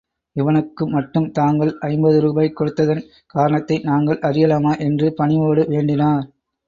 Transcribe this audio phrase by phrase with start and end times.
[0.35, 3.03] இவனுக்கு மட்டும் தாங்கள் ஐம்பது ரூபாய் கொடுத்ததன்
[3.27, 4.73] காரணத்தை நாங்கள் அறியலாமா?
[4.79, 6.25] என்று பணிவோடு வேண்டினார்.